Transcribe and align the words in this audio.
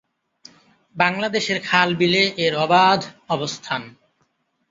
বাংলাদেশের 0.95 1.59
খাল 1.63 1.89
বিলে 1.95 2.23
এর 2.37 2.53
অবাধ 2.57 2.99
অবস্থান। 3.29 3.81